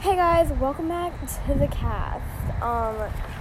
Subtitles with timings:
[0.00, 2.62] Hey guys, welcome back to the cast.
[2.62, 2.96] Um,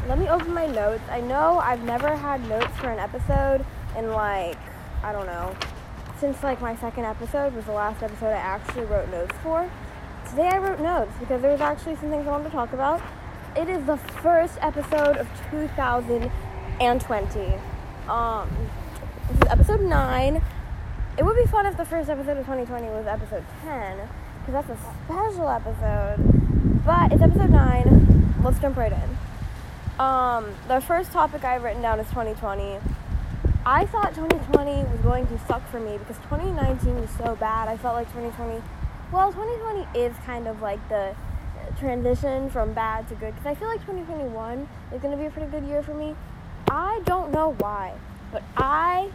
[0.08, 1.04] let me open my notes.
[1.08, 3.64] I know I've never had notes for an episode
[3.96, 4.58] in like,
[5.04, 5.56] I don't know,
[6.18, 9.70] since like my second episode was the last episode I actually wrote notes for.
[10.32, 13.04] Today I wrote notes because there was actually some things I wanted to talk about.
[13.56, 16.30] It is the first episode of 2020.
[18.10, 18.50] Um,
[19.30, 20.42] this is episode 9.
[21.20, 24.10] It would be fun if the first episode of 2020 was episode 10
[24.48, 26.37] because that's a special episode.
[26.88, 28.36] But it's episode 9.
[28.46, 29.18] Let's jump right in.
[30.00, 32.80] Um, the first topic I've written down is 2020.
[33.66, 37.68] I thought 2020 was going to suck for me because 2019 was so bad.
[37.68, 38.64] I felt like 2020,
[39.12, 41.14] well, 2020 is kind of like the
[41.78, 45.30] transition from bad to good because I feel like 2021 is going to be a
[45.30, 46.16] pretty good year for me.
[46.72, 47.96] I don't know why,
[48.32, 49.12] but I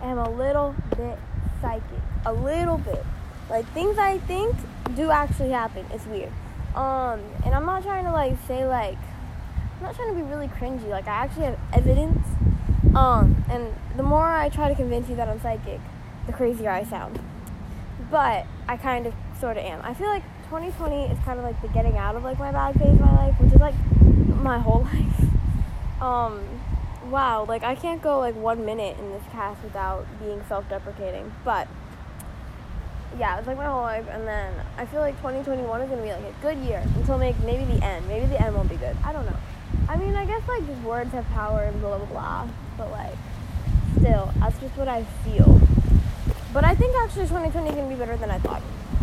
[0.00, 1.18] am a little bit
[1.60, 2.00] psychic.
[2.24, 3.04] A little bit.
[3.50, 4.56] Like things I think
[4.94, 5.86] do actually happen.
[5.92, 6.32] It's weird.
[6.74, 8.98] Um, and I'm not trying to like say like
[9.76, 10.88] I'm not trying to be really cringy.
[10.88, 12.26] Like I actually have evidence.
[12.94, 15.80] Um, and the more I try to convince you that I'm psychic,
[16.26, 17.20] the crazier I sound.
[18.10, 19.80] But I kind of sort of am.
[19.82, 22.74] I feel like 2020 is kind of like the getting out of like my bad
[22.78, 23.74] phase of my life, which is like
[24.42, 26.02] my whole life.
[26.02, 26.42] Um,
[27.10, 31.32] wow, like I can't go like one minute in this cast without being self-deprecating.
[31.44, 31.68] But
[33.18, 36.12] yeah, it's like my whole life, and then I feel like 2021 is gonna be
[36.12, 38.06] like a good year until maybe maybe the end.
[38.06, 38.96] Maybe the end won't be good.
[39.04, 39.36] I don't know.
[39.88, 43.16] I mean, I guess like words have power and blah blah blah, but like
[43.98, 45.60] still, that's just what I feel.
[46.52, 48.62] But I think actually 2020 is gonna be better than I thought.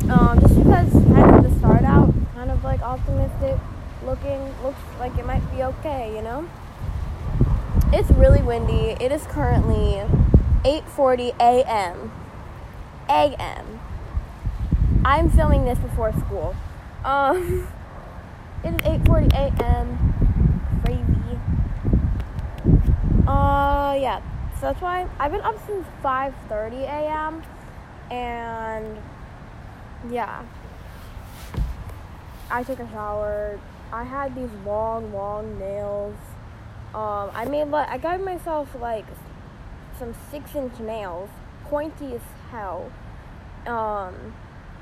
[0.09, 3.57] Um, just because kind of the start out, kind of like optimistic
[4.05, 6.47] looking, looks like it might be okay, you know.
[7.91, 8.95] It's really windy.
[8.99, 10.03] It is currently
[10.63, 12.11] 8:40 a.m.
[13.09, 13.74] a.m.
[15.05, 16.55] I'm filming this before school.
[17.03, 17.67] Um,
[18.63, 19.87] it is 8:40 a.m.
[20.83, 21.39] Crazy.
[23.27, 24.19] Uh, yeah.
[24.55, 27.43] So that's why I've been up since 5:30 a.m.
[28.09, 28.97] and
[30.09, 30.43] yeah.
[32.49, 33.59] I took a shower.
[33.93, 36.15] I had these long, long nails.
[36.95, 39.05] Um, I made like I got myself like
[39.99, 41.29] some six-inch nails,
[41.65, 42.91] pointy as hell.
[43.67, 44.33] Um,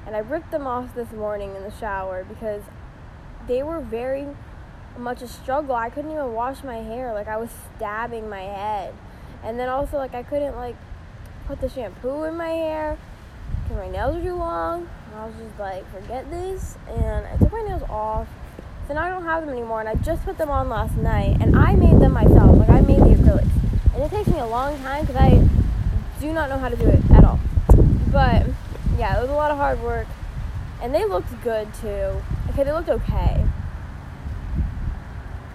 [0.05, 2.61] and I ripped them off this morning in the shower because
[3.47, 4.27] they were very
[4.97, 5.75] much a struggle.
[5.75, 7.13] I couldn't even wash my hair.
[7.13, 8.93] Like I was stabbing my head.
[9.43, 10.75] And then also like I couldn't like
[11.47, 12.97] put the shampoo in my hair
[13.63, 14.87] because my nails were too long.
[15.07, 16.77] And I was just like, forget this.
[16.87, 18.27] And I took my nails off.
[18.87, 19.79] So now I don't have them anymore.
[19.79, 21.37] And I just put them on last night.
[21.39, 22.57] And I made them myself.
[22.57, 23.49] Like I made the acrylics.
[23.93, 25.47] And it takes me a long time because I
[26.19, 27.39] do not know how to do it at all.
[28.11, 28.45] But
[28.97, 30.07] yeah, it was a lot of hard work.
[30.81, 32.21] And they looked good too.
[32.49, 33.45] Okay, they looked okay.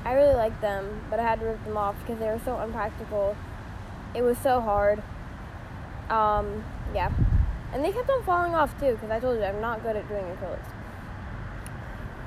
[0.05, 2.57] I really liked them, but I had to rip them off because they were so
[2.57, 3.37] unpractical.
[4.15, 5.03] It was so hard.
[6.09, 7.13] Um, yeah.
[7.75, 10.09] And they kept on falling off too because I told you I'm not good at
[10.09, 10.73] doing acrylics.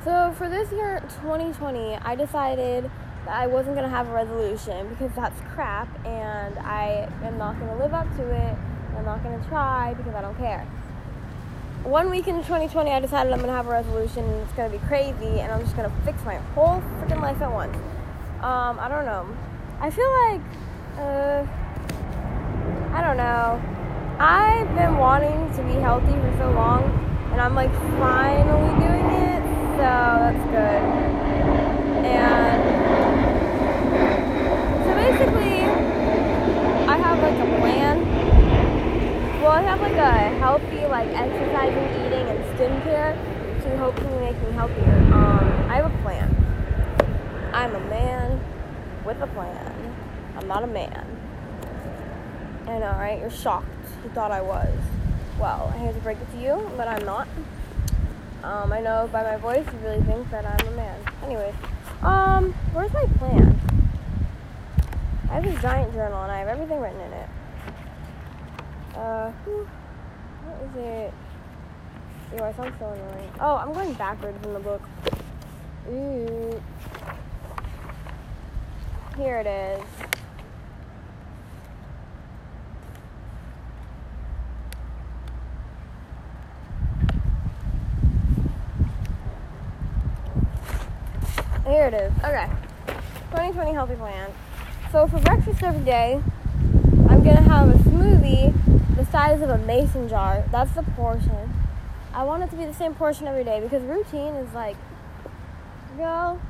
[0.03, 2.89] So for this year, 2020, I decided
[3.25, 7.59] that I wasn't going to have a resolution because that's crap and I am not
[7.59, 8.55] going to live up to it.
[8.95, 10.67] I'm not going to try because I don't care
[11.83, 14.23] one week in 2020, I decided I'm gonna have a resolution.
[14.23, 17.51] And it's gonna be crazy, and I'm just gonna fix my whole freaking life at
[17.51, 17.75] once.
[18.41, 19.25] Um, I don't know.
[19.79, 20.41] I feel like,
[20.97, 21.45] uh,
[22.93, 23.61] I don't know.
[24.19, 26.83] I've been wanting to be healthy for so long,
[27.31, 29.41] and I'm like finally doing it.
[29.73, 30.81] So that's good.
[32.05, 32.61] And
[34.85, 35.63] so basically,
[36.87, 38.10] I have like a plan
[39.51, 44.95] I have like a healthy, like exercising, eating, and skincare to hopefully make me healthier.
[45.13, 47.51] Um, I have a plan.
[47.53, 48.39] I'm a man
[49.05, 49.95] with a plan.
[50.37, 51.05] I'm not a man.
[52.65, 53.19] I know, right?
[53.19, 53.67] You're shocked.
[54.05, 54.73] You thought I was.
[55.37, 57.27] Well, I hate to break it to you, but I'm not.
[58.43, 60.99] Um, I know by my voice you really think that I'm a man.
[61.23, 61.55] Anyways,
[62.03, 63.59] um, where's my plan?
[65.29, 67.29] I have this giant journal and I have everything written in it.
[69.45, 71.13] What is it?
[72.33, 73.31] Ew, I sound so annoying.
[73.39, 74.81] Oh, I'm going backwards in the book.
[75.89, 76.61] Ooh.
[79.17, 79.83] Here it is.
[91.65, 92.11] Here it is.
[92.19, 92.49] Okay.
[93.31, 94.29] 2020 healthy plan.
[94.91, 96.21] So for breakfast every day,
[97.21, 100.43] I'm gonna have a smoothie the size of a mason jar.
[100.51, 101.53] That's the portion.
[102.15, 104.75] I want it to be the same portion every day because routine is like,
[105.97, 106.41] girl.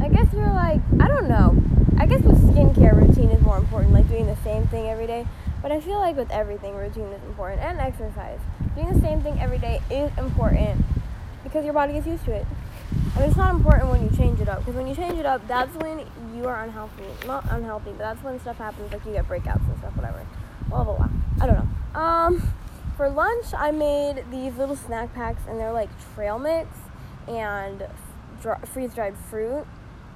[0.00, 1.60] I guess you're like, I don't know.
[1.98, 5.26] I guess with skincare, routine is more important, like doing the same thing every day.
[5.60, 8.38] But I feel like with everything, routine is important, and exercise.
[8.76, 10.84] Doing the same thing every day is important
[11.42, 12.46] because your body gets used to it.
[13.16, 15.46] Mean, it's not important when you change it up because when you change it up,
[15.46, 17.04] that's when you are unhealthy.
[17.26, 20.26] Not unhealthy, but that's when stuff happens, like you get breakouts and stuff, whatever.
[20.68, 21.08] Blah blah blah.
[21.40, 22.00] I don't know.
[22.00, 22.42] Um,
[22.96, 26.68] for lunch, I made these little snack packs, and they're like trail mix
[27.28, 27.86] and
[28.42, 29.64] dr- freeze dried fruit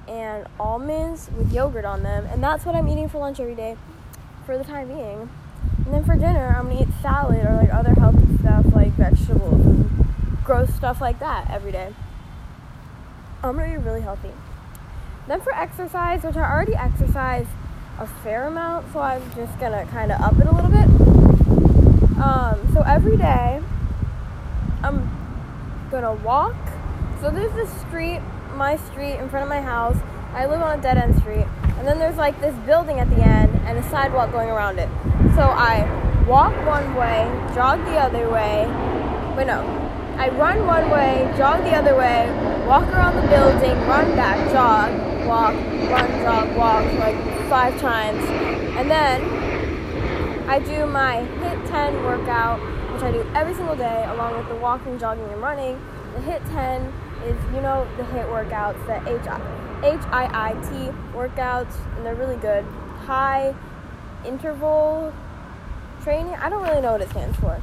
[0.07, 3.77] and almonds with yogurt on them, and that's what I'm eating for lunch every day
[4.45, 5.29] for the time being.
[5.85, 9.65] And then for dinner, I'm gonna eat salad or like other healthy stuff like vegetables
[9.65, 10.07] and
[10.43, 11.93] gross stuff like that every day.
[13.41, 14.31] I'm gonna be really healthy.
[15.27, 17.47] Then for exercise, which I already exercise
[17.97, 20.87] a fair amount, so I'm just gonna kind of up it a little bit.
[22.21, 23.61] Um, so every day,
[24.83, 25.09] I'm
[25.89, 26.55] gonna walk.
[27.21, 28.19] So there's this street,
[28.55, 29.97] my street in front of my house.
[30.33, 31.47] I live on a dead end street,
[31.77, 34.89] and then there's like this building at the end and a sidewalk going around it.
[35.35, 35.85] So I
[36.27, 37.23] walk one way,
[37.55, 38.67] jog the other way.
[39.37, 39.88] Wait, no.
[40.19, 42.29] I run one way, jog the other way,
[42.67, 44.91] walk around the building, run back, jog,
[45.25, 45.53] walk,
[45.89, 47.15] run, jog, walk like
[47.47, 48.21] five times.
[48.77, 49.21] And then
[50.49, 52.59] I do my HIIT 10 workout,
[52.91, 55.79] which I do every single day, along with the walking, jogging, and running.
[56.15, 56.93] The HIIT 10
[57.25, 58.97] is, you know, the HIIT workouts, the
[59.87, 62.65] H-I-I-T workouts, and they're really good.
[63.05, 63.55] High
[64.25, 65.13] interval
[66.03, 66.35] training.
[66.35, 67.61] I don't really know what it stands for,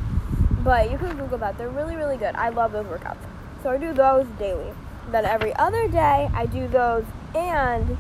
[0.67, 1.57] but you can Google that.
[1.57, 2.35] They're really, really good.
[2.35, 3.23] I love those workouts.
[3.63, 4.73] So I do those daily.
[5.13, 7.05] Then every other day, I do those
[7.37, 7.97] and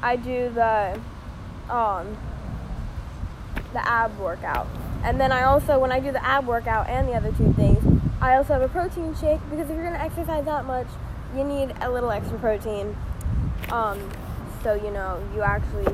[0.00, 1.00] I do the
[1.68, 2.16] um,
[3.72, 4.68] the ab workout.
[5.02, 7.82] And then I also, when I do the ab workout and the other two things,
[8.20, 10.86] I also have a protein shake because if you're gonna exercise that much,
[11.36, 12.96] you need a little extra protein.
[13.70, 14.08] Um,
[14.62, 15.92] so you know you actually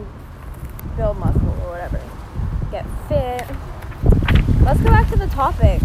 [0.98, 2.02] build muscle or whatever,
[2.70, 3.56] get fit.
[4.66, 5.84] Let's go back to the topics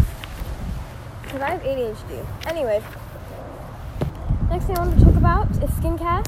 [1.21, 2.25] because I have ADHD.
[2.47, 2.81] Anyway,
[4.49, 6.27] next thing I want to talk about is skincare.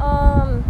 [0.00, 0.64] Um,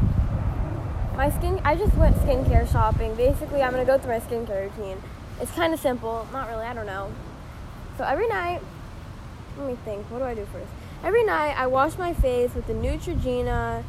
[1.17, 3.15] my skin I just went skincare shopping.
[3.15, 5.01] Basically, I'm gonna go through my skincare routine.
[5.41, 6.65] It's kind of simple, not really.
[6.65, 7.13] I don't know.
[7.97, 8.61] So every night,
[9.57, 10.11] let me think.
[10.11, 10.67] What do I do first?
[11.05, 13.85] Every night, I wash my face with the Neutrogena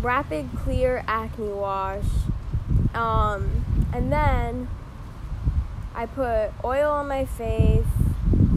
[0.00, 2.06] Rapid Clear Acne Wash,
[2.94, 4.68] um, and then
[6.00, 7.84] I put oil on my face.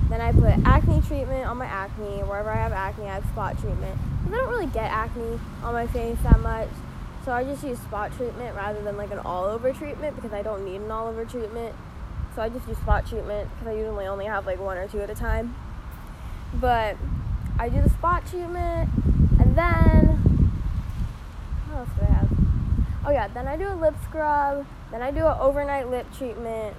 [0.07, 2.23] Then I put acne treatment on my acne.
[2.23, 3.99] Wherever I have acne, I have spot treatment.
[4.23, 6.69] Because I don't really get acne on my face that much.
[7.25, 10.41] So I just use spot treatment rather than like an all over treatment because I
[10.41, 11.75] don't need an all over treatment.
[12.33, 15.01] So I just do spot treatment because I usually only have like one or two
[15.01, 15.53] at a time.
[16.61, 16.95] But
[17.59, 18.89] I do the spot treatment
[19.41, 20.05] and then
[21.67, 22.29] what else do I have?
[23.05, 26.77] Oh yeah, then I do a lip scrub, then I do an overnight lip treatment.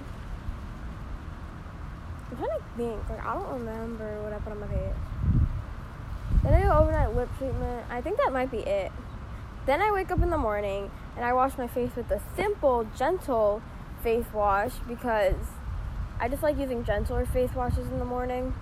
[2.29, 4.95] I'm trying to think, like I don't remember what I put on my face.
[6.43, 7.85] Then I do overnight lip treatment.
[7.89, 8.91] I think that might be it.
[9.65, 12.87] Then I wake up in the morning and I wash my face with a simple,
[12.95, 13.61] gentle
[14.03, 15.35] face wash because
[16.19, 18.53] I just like using gentler face washes in the morning.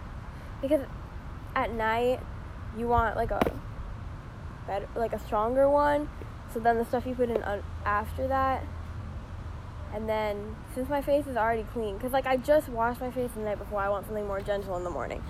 [0.61, 0.85] Because
[1.55, 2.19] at night
[2.77, 3.41] you want like a
[4.65, 6.09] better, like a stronger one.
[6.53, 7.43] So then the stuff you put in
[7.85, 8.63] after that.
[9.93, 13.31] And then since my face is already clean, because like I just washed my face
[13.35, 15.23] the night before, I want something more gentle in the morning.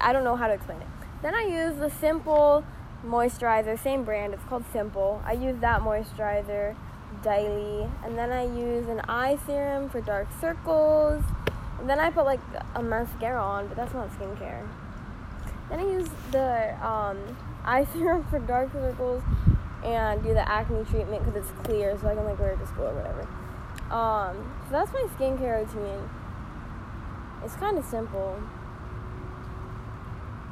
[0.00, 0.88] I don't know how to explain it.
[1.22, 2.64] Then I use the simple
[3.06, 5.22] moisturizer, same brand, it's called Simple.
[5.24, 6.74] I use that moisturizer
[7.22, 7.88] daily.
[8.04, 11.22] And then I use an eye serum for dark circles.
[11.78, 12.40] And then I put like
[12.74, 14.66] a mascara on, but that's not skincare.
[15.68, 17.18] Then I use the um,
[17.64, 19.22] eye serum for dark circles
[19.84, 22.66] and do the acne treatment because it's clear so I can like wear it to
[22.66, 23.28] school or whatever.
[23.92, 26.08] Um, so that's my skincare routine.
[27.44, 28.40] It's kind of simple.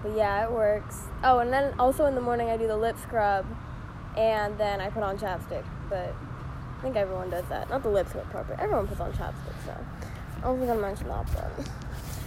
[0.03, 1.05] But yeah, it works.
[1.25, 3.47] Oh, and then also in the morning I do the lip scrub
[4.15, 5.65] and then I put on chapstick.
[5.89, 6.15] But
[6.79, 7.71] I think everyone does that.
[7.71, 9.75] Not the lip scrub but everyone puts on chapstick, so
[10.37, 11.71] I don't think I mentioned that, but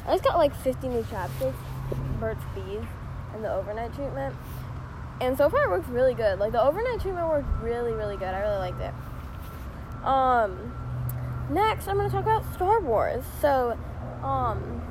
[0.08, 1.54] I just got like 50 new chapsticks,
[2.20, 2.84] Burt's Bees,
[3.36, 4.36] and the overnight treatment.
[5.22, 6.40] And so far it works really good.
[6.40, 8.34] Like the overnight treatment worked really, really good.
[8.34, 8.94] I really liked it.
[10.04, 10.74] Um
[11.50, 13.24] next I'm gonna talk about Star Wars.
[13.42, 13.78] So,
[14.24, 14.82] um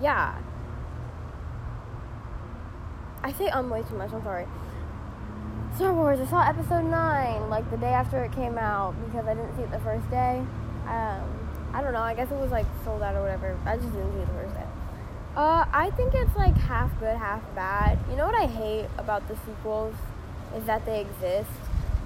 [0.00, 0.38] yeah.
[3.22, 4.46] I say um way too much, I'm sorry.
[5.76, 9.34] Star Wars, I saw episode 9 like the day after it came out because I
[9.34, 10.42] didn't see it the first day.
[10.86, 12.00] Um, I don't know.
[12.00, 13.56] I guess it was like sold out or whatever.
[13.64, 14.66] I just didn't see it the first day.
[15.36, 17.98] Uh, I think it's like half good, half bad.
[18.10, 19.94] You know what I hate about the sequels
[20.56, 21.50] is that they exist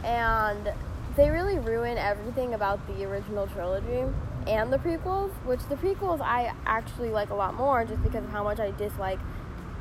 [0.04, 0.72] and
[1.16, 4.04] they really ruin everything about the original trilogy
[4.46, 8.30] and the prequels, which the prequels I actually like a lot more just because of
[8.30, 9.18] how much I dislike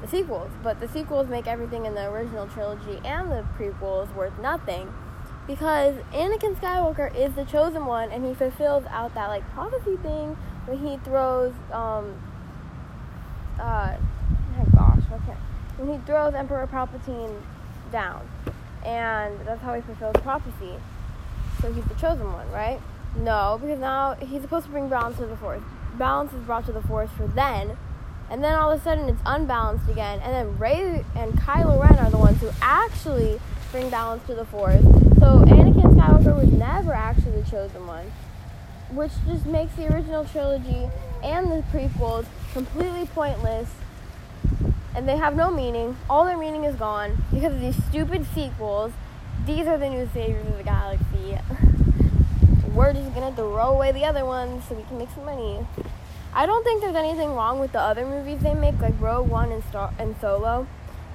[0.01, 0.51] the sequels.
[0.63, 4.93] But the sequels make everything in the original trilogy and the prequels worth nothing
[5.47, 10.37] because Anakin Skywalker is the chosen one and he fulfills out that like prophecy thing
[10.65, 12.21] when he throws um
[13.59, 13.95] uh
[14.59, 15.37] oh gosh, okay.
[15.77, 17.41] When he throws Emperor Palpatine
[17.91, 18.27] down.
[18.85, 20.75] And that's how he fulfills prophecy.
[21.61, 22.79] So he's the chosen one, right?
[23.15, 25.61] No, because now he's supposed to bring balance to the force.
[25.97, 27.77] Balance is brought to the force for then,
[28.29, 31.99] and then all of a sudden it's unbalanced again, and then Rey and Kylo Ren
[31.99, 33.39] are the ones who actually
[33.71, 34.81] bring balance to the force.
[35.19, 38.11] So Anakin Skywalker was never actually the chosen one,
[38.89, 40.89] which just makes the original trilogy
[41.23, 43.69] and the prequels completely pointless,
[44.95, 45.97] and they have no meaning.
[46.09, 48.93] All their meaning is gone because of these stupid sequels.
[49.45, 51.10] These are the new saviors of the galaxy.
[52.73, 55.65] we're just gonna throw away the other ones so we can make some money.
[56.33, 59.51] I don't think there's anything wrong with the other movies they make, like Rogue One
[59.51, 60.67] and Star and Solo.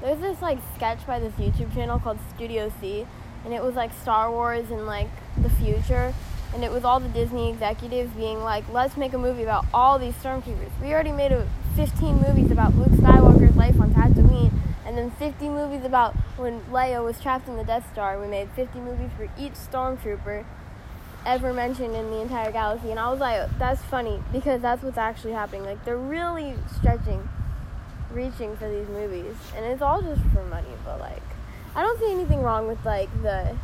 [0.03, 3.07] There's this like sketch by this YouTube channel called Studio C,
[3.45, 5.09] and it was like Star Wars and like
[5.41, 6.13] the future,
[6.55, 9.99] and it was all the Disney executives being like, "Let's make a movie about all
[9.99, 11.47] these stormtroopers." We already made a
[11.77, 14.53] 15 movies about Luke Skywalker's life on Tatooine,
[14.85, 18.21] and then 50 movies about when Leia was trapped in the Death Star.
[18.21, 20.45] We made 50 movies for each stormtrooper
[21.27, 22.91] ever mentioned in the entire galaxy.
[22.91, 25.65] And I was like, that's funny because that's what's actually happening.
[25.65, 27.29] Like, they're really stretching,
[28.13, 29.35] reaching for these movies.
[29.57, 31.23] And it's all just for money, but like,
[31.75, 33.57] I don't see anything wrong with like the.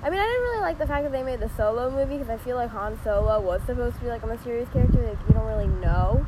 [0.00, 2.30] I mean, I didn't really like the fact that they made the Solo movie because
[2.30, 5.02] I feel like Han Solo was supposed to be like a mysterious character.
[5.02, 6.24] Like, you don't really know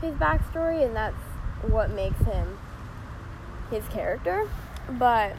[0.00, 1.16] his backstory, and that's
[1.62, 2.58] what makes him
[3.70, 4.48] his character.
[4.88, 5.36] But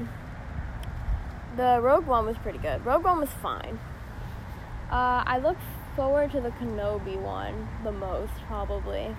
[1.57, 2.85] the Rogue One was pretty good.
[2.85, 3.79] Rogue One was fine.
[4.89, 5.57] Uh, I look
[5.95, 9.15] forward to the Kenobi one the most, probably.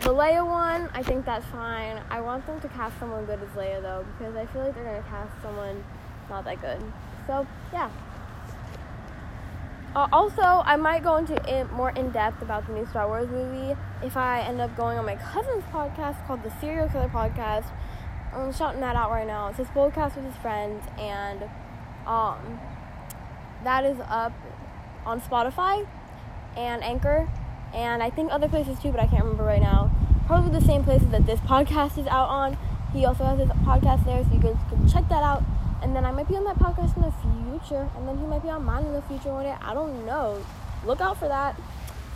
[0.00, 2.02] The Leia one, I think that's fine.
[2.10, 4.84] I want them to cast someone good as Leia, though, because I feel like they're
[4.84, 5.82] going to cast someone
[6.28, 6.80] not that good.
[7.26, 7.90] So, yeah.
[9.94, 13.28] Uh, also, I might go into in, more in depth about the new Star Wars
[13.28, 17.66] movie if I end up going on my cousin's podcast called the Serial Killer Podcast.
[18.32, 19.46] I'm shouting that out right now.
[19.48, 21.44] It's his podcast with his friends, and
[22.08, 22.58] um,
[23.62, 24.32] that is up
[25.06, 25.86] on Spotify
[26.56, 27.28] and Anchor,
[27.72, 29.92] and I think other places too, but I can't remember right now.
[30.26, 32.58] Probably the same places that this podcast is out on.
[32.92, 35.44] He also has his podcast there, so you guys can check that out.
[35.84, 37.12] And then I might be on that podcast in the
[37.58, 39.54] future, and then he might be on mine in the future one day.
[39.60, 40.42] I don't know.
[40.86, 41.60] Look out for that.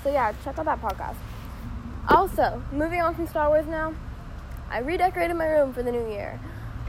[0.03, 1.17] So yeah, check out that podcast.
[2.09, 3.95] Also, moving on from Star Wars now,
[4.71, 6.41] I redecorated my room for the new year.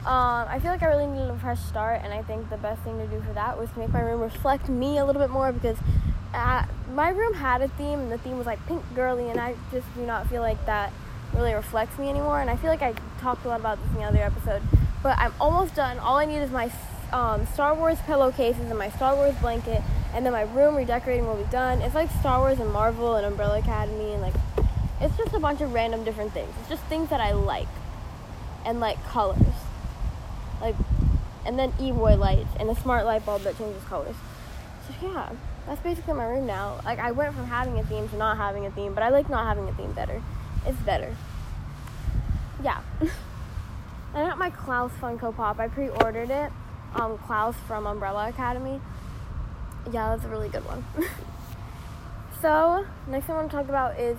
[0.06, 2.82] Um, I feel like I really needed a fresh start, and I think the best
[2.84, 5.30] thing to do for that was to make my room reflect me a little bit
[5.30, 5.78] more because
[6.34, 9.56] uh, my room had a theme, and the theme was like pink girly, and I
[9.72, 10.94] just do not feel like that
[11.34, 12.40] really reflects me anymore.
[12.40, 14.62] And I feel like I talked a lot about this in the other episode,
[15.02, 16.00] but I'm almost done.
[16.00, 16.72] All I need is my
[17.12, 19.82] um, Star Wars pillowcases and my Star Wars blanket,
[20.14, 21.82] and then my room redecorating will be done.
[21.82, 24.36] It's like Star Wars and Marvel and Umbrella Academy, and like
[25.02, 26.50] it's just a bunch of random different things.
[26.60, 27.68] It's just things that I like
[28.66, 29.56] and like colors
[30.62, 30.76] like,
[31.46, 34.16] and then e-boy lights and a smart light bulb that changes colors.
[34.88, 35.30] So yeah,
[35.66, 36.80] that's basically my room now.
[36.84, 39.30] Like I went from having a theme to not having a theme, but I like
[39.30, 40.22] not having a theme better.
[40.66, 41.16] It's better.
[42.64, 42.82] Yeah.
[44.14, 45.60] I got my Klaus Funko Pop.
[45.60, 46.52] I pre-ordered it.
[46.96, 48.82] Um, Klaus from Umbrella Academy.
[49.92, 50.84] Yeah, that's a really good one.
[52.42, 54.18] so next thing I want to talk about is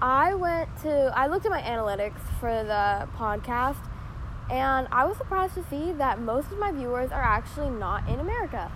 [0.00, 3.76] I went to I looked at my analytics for the podcast
[4.50, 8.18] and I was surprised to see that most of my viewers are actually not in
[8.18, 8.70] America.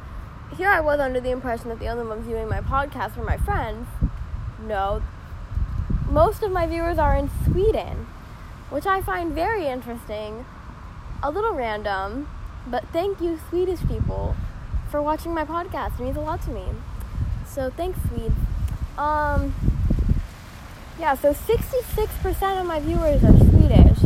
[0.56, 3.36] Here I was under the impression that the only ones viewing my podcast were my
[3.36, 3.88] friends.
[4.60, 5.02] No,
[6.08, 8.06] most of my viewers are in Sweden,
[8.70, 10.44] which I find very interesting.
[11.23, 12.28] A little random,
[12.66, 14.37] but thank you, Swedish people,
[14.90, 15.99] for watching my podcast.
[15.99, 16.64] It means a lot to me.
[17.46, 18.32] So thanks, Swede.
[18.99, 19.54] Um,
[20.99, 24.02] yeah, so 66% of my viewers are Swedish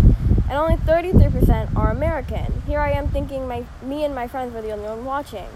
[0.50, 2.62] and only 33% are American.
[2.66, 5.48] Here I am thinking my me and my friends were the only one watching.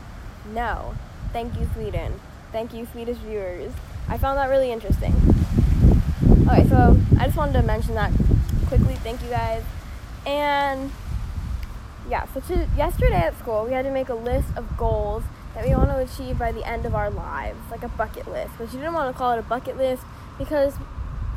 [0.52, 0.94] No.
[1.32, 2.20] Thank you, Sweden.
[2.52, 3.72] Thank you, Swedish viewers.
[4.08, 5.14] I found that really interesting.
[6.46, 8.12] Okay, so I just wanted to mention that
[8.66, 8.94] quickly.
[8.96, 9.62] Thank you guys.
[10.26, 10.90] And
[12.08, 15.64] yeah, so to, yesterday at school, we had to make a list of goals that
[15.64, 18.52] we want to achieve by the end of our lives, like a bucket list.
[18.58, 20.02] But she didn't want to call it a bucket list
[20.38, 20.74] because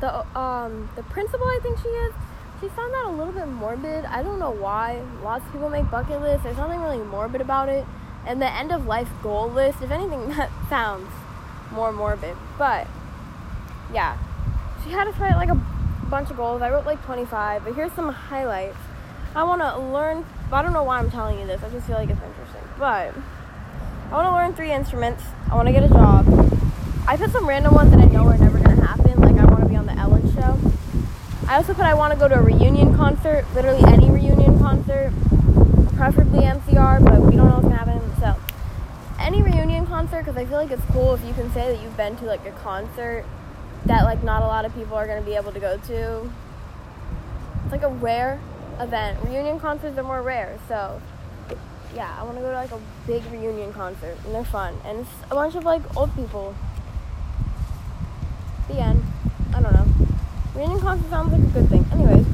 [0.01, 2.13] the um the principal I think she is,
[2.59, 4.05] she found that a little bit morbid.
[4.05, 5.01] I don't know why.
[5.23, 6.43] Lots of people make bucket lists.
[6.43, 7.85] There's nothing really morbid about it.
[8.25, 11.09] And the end of life goal list, if anything, that sounds
[11.71, 12.35] more morbid.
[12.57, 12.87] But
[13.93, 14.17] yeah,
[14.83, 15.76] she had us write like a
[16.09, 16.61] bunch of goals.
[16.61, 18.77] I wrote like 25, but here's some highlights.
[19.35, 21.61] I want to learn, I don't know why I'm telling you this.
[21.63, 22.61] I just feel like it's interesting.
[22.79, 23.13] But
[24.09, 25.23] I want to learn three instruments.
[25.51, 26.25] I want to get a job.
[27.07, 29.19] I put some random ones that I know are never going to happen.
[29.21, 30.57] Like I want to be on the Ellen show.
[31.47, 35.11] I also put I want to go to a reunion concert, literally any reunion concert,
[35.95, 38.01] preferably MCR, but we don't know what's going to happen.
[38.19, 38.35] So
[39.19, 41.95] any reunion concert, because I feel like it's cool if you can say that you've
[41.95, 43.25] been to like a concert
[43.85, 46.31] that like not a lot of people are going to be able to go to.
[47.63, 48.39] It's like a rare
[48.79, 49.19] event.
[49.23, 51.01] Reunion concerts are more rare, so
[51.95, 54.99] yeah, I want to go to like a big reunion concert, and they're fun, and
[54.99, 56.55] it's a bunch of like old people.
[58.67, 59.03] The end.
[59.55, 59.87] I don't know.
[60.55, 61.85] Reunion concert sounds like a good thing.
[61.91, 62.25] Anyways,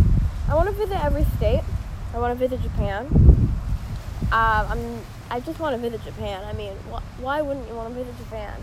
[0.49, 1.61] I want to visit every state.
[2.13, 3.07] I want to visit Japan.
[4.31, 4.99] Uh, I'm.
[5.29, 6.43] I just want to visit Japan.
[6.43, 8.53] I mean, wh- why wouldn't you want to visit Japan?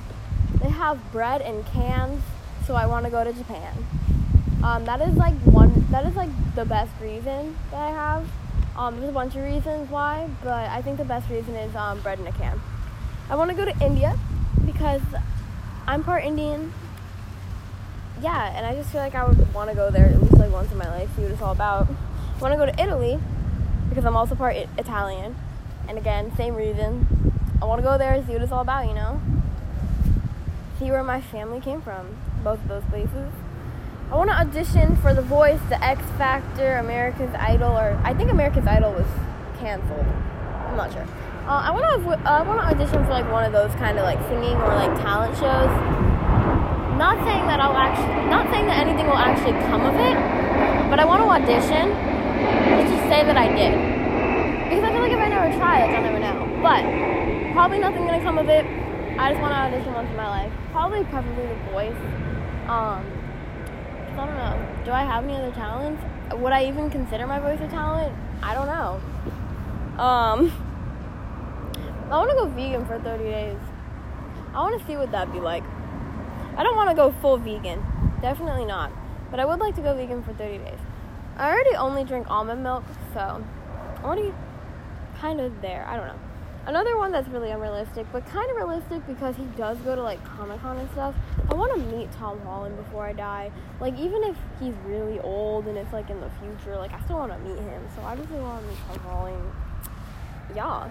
[0.63, 2.23] They have bread in cans,
[2.67, 3.73] so I want to go to Japan.
[4.63, 5.87] Um, that is like one.
[5.91, 8.29] That is like the best reason that I have.
[8.77, 12.01] Um, there's a bunch of reasons why, but I think the best reason is um,
[12.01, 12.61] bread in a can.
[13.29, 14.19] I want to go to India
[14.65, 15.03] because
[15.87, 16.73] I'm part Indian.
[18.23, 20.53] Yeah, and I just feel like I would want to go there at least like
[20.53, 21.89] once in my life, see what it's all about.
[21.89, 23.19] I want to go to Italy
[23.89, 25.37] because I'm also part I- Italian,
[25.89, 27.07] and again, same reason.
[27.63, 29.21] I want to go there, see what it's all about, you know.
[30.79, 33.33] See where my family came from, both of those places.
[34.11, 38.31] I want to audition for The Voice, The X Factor, America's Idol, or I think
[38.31, 39.07] America's Idol was
[39.59, 40.07] canceled.
[40.67, 41.07] I'm not sure.
[41.47, 43.99] Uh, I want to uh, I want to audition for like one of those kind
[43.99, 45.71] of like singing or like talent shows.
[46.99, 50.17] Not saying that I'll actually, not saying that anything will actually come of it,
[50.91, 51.91] but I want to audition
[52.91, 53.73] just say that I did.
[54.69, 56.37] Because I feel like if I never try it, I'll never know.
[56.63, 56.83] But
[57.53, 58.67] probably nothing gonna come of it.
[59.19, 60.53] I just want to audition once in my life.
[60.73, 62.30] Probably, preferably The Voice.
[62.71, 63.05] Um,
[64.13, 64.85] I don't know.
[64.85, 66.01] Do I have any other talents?
[66.33, 68.15] Would I even consider my voice a talent?
[68.45, 69.01] I don't know.
[70.01, 70.53] Um,
[72.13, 73.59] I want to go vegan for 30 days.
[74.55, 75.65] I want to see what that'd be like.
[76.57, 77.85] I don't want to go full vegan.
[78.23, 78.93] Definitely not.
[79.33, 80.79] But I would like to go vegan for 30 days.
[81.37, 84.33] I already only drink almond milk, so I'm already
[85.19, 85.85] kind of there.
[85.89, 86.30] I don't know.
[86.67, 90.23] Another one that's really unrealistic, but kind of realistic because he does go to like
[90.25, 91.15] Comic Con and stuff.
[91.51, 93.51] I want to meet Tom Holland before I die.
[93.81, 97.17] Like even if he's really old and it's like in the future, like I still
[97.17, 97.83] want to meet him.
[97.97, 99.53] So I just really want to meet Tom Holland.
[100.55, 100.91] Yeah,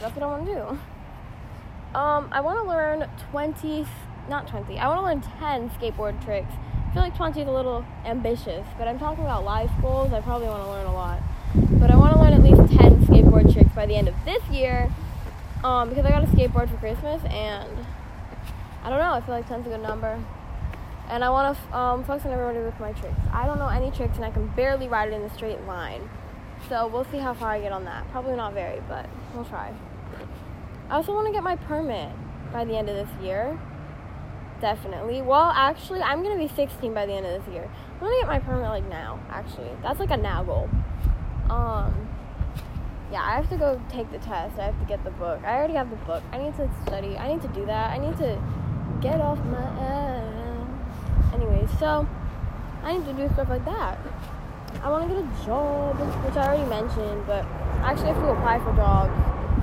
[0.00, 0.78] that's what I want to do.
[1.98, 3.86] Um, I want to learn 20,
[4.28, 4.78] not 20.
[4.78, 6.52] I want to learn 10 skateboard tricks.
[6.52, 10.12] I feel like 20 is a little ambitious, but I'm talking about life goals.
[10.12, 11.22] I probably want to learn a lot.
[11.80, 12.55] But I want to learn at least 10
[13.36, 14.90] skateboard tricks by the end of this year
[15.64, 17.86] um, because I got a skateboard for Christmas and
[18.82, 20.22] I don't know, I feel like 10's a good number.
[21.08, 23.18] And I want to f- um, flex on everybody with my tricks.
[23.32, 26.08] I don't know any tricks and I can barely ride it in a straight line.
[26.68, 28.08] So we'll see how far I get on that.
[28.10, 29.72] Probably not very, but we'll try.
[30.88, 32.10] I also want to get my permit
[32.52, 33.58] by the end of this year.
[34.60, 35.20] Definitely.
[35.22, 37.68] Well, actually, I'm going to be 16 by the end of this year.
[37.94, 39.70] I'm going to get my permit like now, actually.
[39.82, 40.70] That's like a now goal.
[41.50, 42.08] Um,
[43.12, 44.58] yeah, I have to go take the test.
[44.58, 45.40] I have to get the book.
[45.44, 46.22] I already have the book.
[46.32, 47.16] I need to study.
[47.16, 47.90] I need to do that.
[47.90, 48.38] I need to
[49.00, 51.34] get off my ass.
[51.34, 52.06] Anyways, so
[52.82, 53.98] I need to do stuff like that.
[54.82, 57.44] I want to get a job, which I already mentioned, but
[57.82, 59.14] actually I have to apply for jobs.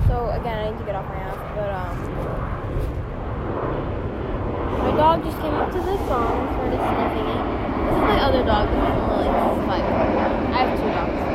[0.08, 1.36] So again, I need to get off my ass.
[1.54, 1.96] But um,
[4.78, 7.44] my dog just came up to this song started sniffing it.
[7.84, 8.68] This is my other dog.
[8.72, 9.28] This is Lily.
[9.28, 9.84] This is Spike.
[9.84, 11.34] I have two dogs.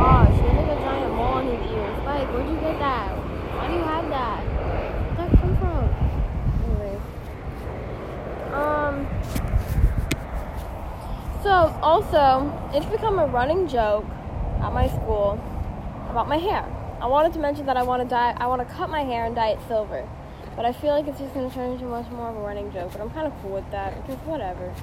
[0.00, 1.88] gosh, he has like a giant mole on his ear.
[2.00, 3.08] Spike, where'd you get that?
[3.56, 4.40] Why do you have that?
[4.44, 5.84] Where'd that come from?
[6.64, 7.02] Anyways.
[8.52, 8.94] Um.
[11.42, 11.52] So,
[12.00, 14.06] also, it's become a running joke
[14.62, 15.38] at my school
[16.08, 16.64] about my hair.
[17.00, 19.26] I wanted to mention that I want to dye, I want to cut my hair
[19.26, 20.08] and dye it silver.
[20.56, 22.72] But I feel like it's just going to turn into much more of a running
[22.72, 22.92] joke.
[22.92, 24.74] But I'm kind of cool with that because whatever.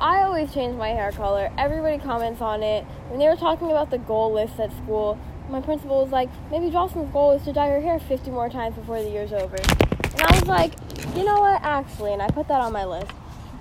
[0.00, 1.50] I always change my hair color.
[1.56, 2.84] Everybody comments on it.
[3.08, 6.70] When they were talking about the goal list at school, my principal was like, maybe
[6.70, 9.56] Jocelyn's goal is to dye her hair 50 more times before the year's over.
[9.56, 10.74] And I was like,
[11.16, 13.10] you know what, actually, and I put that on my list.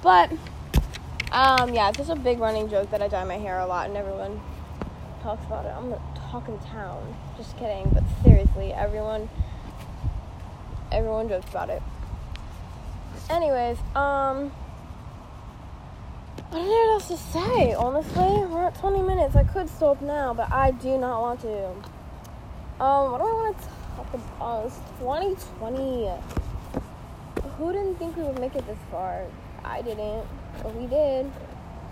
[0.02, 0.32] But,
[1.34, 3.88] um, yeah, it's just a big running joke that I dye my hair a lot
[3.88, 4.40] and everyone
[5.22, 5.74] talks about it.
[5.76, 7.16] I'm gonna talk in town.
[7.38, 9.30] Just kidding, but seriously, everyone
[10.92, 11.82] everyone jokes about it.
[13.30, 14.52] Anyways, um
[16.54, 18.46] I don't know what else to say, honestly.
[18.46, 19.36] We're at 20 minutes.
[19.36, 21.70] I could stop now, but I do not want to.
[22.80, 24.66] Um, what do I want to talk about?
[24.68, 26.12] It's 2020.
[27.58, 29.26] Who didn't think we would make it this far?
[29.66, 30.28] I didn't,
[30.62, 31.32] but we did.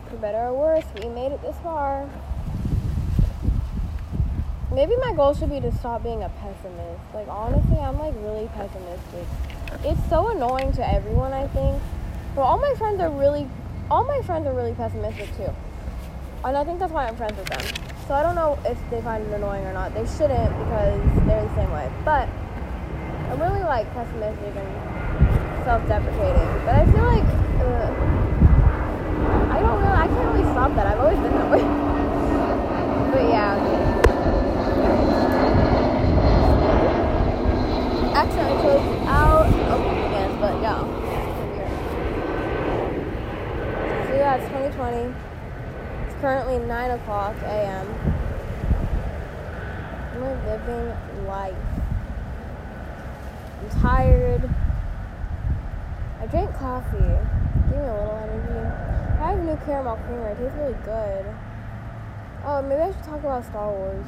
[0.09, 2.09] For better or worse, we made it this far.
[4.73, 7.01] Maybe my goal should be to stop being a pessimist.
[7.13, 9.27] Like, honestly, I'm like really pessimistic.
[9.83, 11.81] It's so annoying to everyone, I think.
[12.35, 13.49] But all my friends are really,
[13.89, 15.49] all my friends are really pessimistic too.
[16.43, 17.61] And I think that's why I'm friends with them.
[18.07, 19.93] So I don't know if they find it annoying or not.
[19.93, 21.91] They shouldn't because they're the same way.
[22.03, 22.27] But
[23.29, 26.65] I'm really like pessimistic and self-deprecating.
[26.65, 27.23] But I feel like
[27.59, 28.30] uh,
[29.51, 30.87] I don't really, I can't really stop that.
[30.87, 31.61] I've always been that way.
[33.11, 33.71] but yeah.
[38.13, 39.47] accidentally closed out.
[39.47, 40.81] Oh, again, but yeah.
[44.05, 45.15] So yeah, it's 2020.
[46.05, 47.87] It's currently 9 o'clock a.m.
[50.13, 51.55] I'm living life.
[53.59, 54.49] I'm tired.
[56.19, 56.97] I drank coffee.
[56.97, 58.90] Give me a little energy.
[59.21, 60.29] I have new caramel creamer.
[60.29, 61.25] It tastes really good.
[62.43, 64.05] Oh, maybe I should talk about Star Wars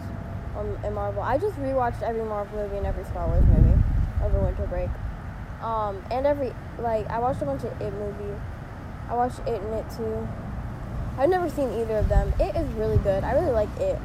[0.58, 1.21] um, and Marvel.
[1.21, 3.80] I just rewatched every Marvel movie and every Star Wars movie
[4.23, 4.89] over winter break.
[5.62, 8.39] Um, and every like I watched a bunch of It movies.
[9.08, 10.28] I watched It and It too.
[11.19, 12.34] I've never seen either of them.
[12.39, 13.23] It is really good.
[13.23, 13.99] I really like It.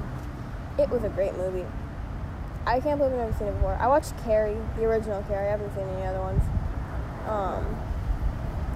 [0.78, 1.64] It was a great movie.
[2.66, 3.78] I can't believe I've never seen it before.
[3.80, 5.48] I watched Carrie, the original Carrie.
[5.48, 6.42] I haven't seen any other ones.
[7.26, 7.64] Um,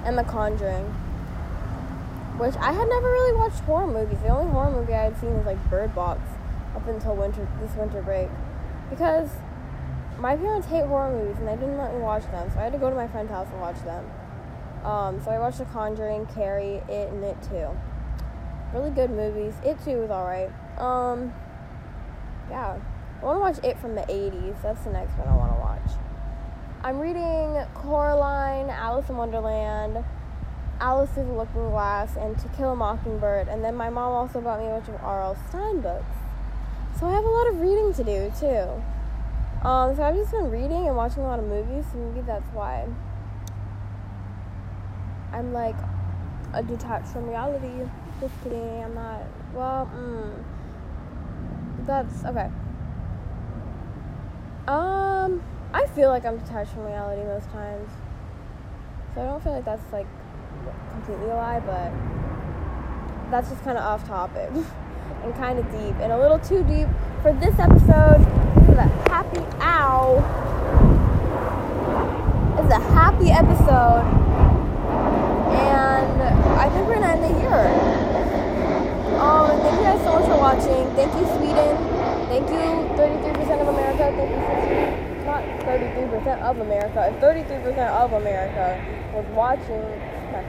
[0.05, 0.95] and The Conjuring,
[2.38, 4.18] which I had never really watched horror movies.
[4.23, 6.21] The only horror movie I had seen was like Bird Box
[6.75, 8.29] up until winter this winter break,
[8.90, 9.31] because
[10.18, 12.73] my parents hate horror movies and they didn't let me watch them, so I had
[12.73, 14.05] to go to my friend's house and watch them.
[14.85, 17.68] Um, so I watched The Conjuring, Carrie, It, and It Too.
[18.75, 19.55] Really good movies.
[19.64, 20.51] It Too was alright.
[20.79, 21.33] Um,
[22.51, 22.79] yeah.
[23.21, 24.61] I want to watch It from the 80s.
[24.62, 25.99] That's the next one I want to watch.
[26.83, 30.05] I'm reading Coraline, Alice in Wonderland,
[30.83, 33.47] Alice Through the Looking Glass, and To Kill a Mockingbird.
[33.47, 35.38] And then my mom also bought me a bunch of R.L.
[35.49, 36.16] Stine books.
[36.99, 38.83] So I have a lot of reading to do, too.
[39.66, 42.53] Um, so I've just been reading and watching a lot of movies, so maybe that's
[42.53, 42.88] why
[45.33, 45.77] I'm like
[46.53, 47.88] a detached from reality.
[48.21, 49.23] Just kidding, I'm not.
[49.55, 50.35] Well, mm,
[51.87, 52.51] that's okay.
[54.66, 55.42] Um,
[55.73, 57.90] I feel like I'm detached from reality most times,
[59.14, 60.07] so I don't feel like that's like
[60.92, 61.92] completely a lie, but
[63.31, 64.51] that's just kind of off topic
[65.25, 66.88] and kind of deep and a little too deep
[67.22, 68.20] for this episode
[68.68, 70.18] is a happy ow.
[72.59, 74.05] It's a happy episode.
[75.53, 76.22] And
[76.59, 78.12] I think we're gonna end the year.
[79.22, 80.83] Um, thank you guys so much for watching.
[80.96, 81.77] Thank you, Sweden.
[82.27, 84.11] Thank you, 33% of America.
[84.18, 87.12] Thank you, not 33% of America.
[87.14, 88.83] If 33% of America
[89.14, 90.42] was watching my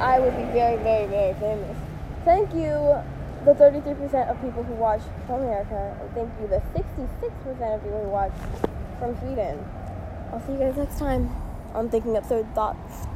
[0.00, 1.76] I would be very, very, very famous.
[2.24, 2.96] Thank you
[3.44, 8.02] the 33% of people who watch from America, and thank you, the 66% of people
[8.02, 8.32] who watch
[8.98, 9.64] from Sweden.
[10.32, 11.30] I'll see you guys next time
[11.72, 13.06] on Thinking Absurd Thoughts.